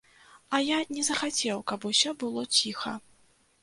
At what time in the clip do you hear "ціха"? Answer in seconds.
2.61-3.01